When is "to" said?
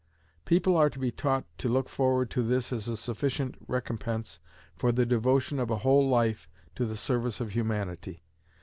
0.89-0.97, 1.59-1.69, 2.31-2.41, 6.73-6.87